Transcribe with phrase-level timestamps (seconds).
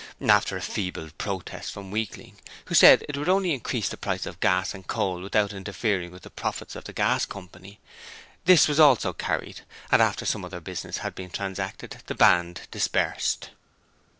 [0.27, 4.39] After a feeble protest from Weakling, who said it would only increase the price of
[4.39, 7.47] gas and coal without interfering with the profits of the Gas Coy.,
[8.45, 9.61] this was also carried,
[9.91, 13.51] and after some other business had been transacted, the Band dispersed.